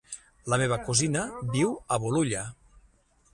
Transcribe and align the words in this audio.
La 0.53 0.57
meva 0.61 0.79
cosina 0.87 1.25
viu 1.57 1.75
a 1.97 2.01
Bolulla. 2.07 2.43